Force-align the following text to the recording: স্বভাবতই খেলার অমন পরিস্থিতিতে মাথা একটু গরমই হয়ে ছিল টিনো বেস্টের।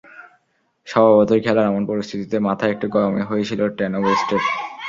স্বভাবতই 0.87 1.41
খেলার 1.45 1.69
অমন 1.71 1.83
পরিস্থিতিতে 1.89 2.37
মাথা 2.47 2.65
একটু 2.73 2.85
গরমই 2.93 3.23
হয়ে 3.29 3.47
ছিল 3.49 3.61
টিনো 3.77 3.99
বেস্টের। 4.05 4.41